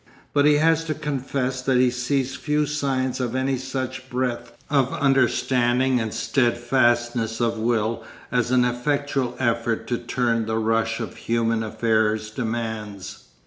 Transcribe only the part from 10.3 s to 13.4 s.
the rush of human affairs demands.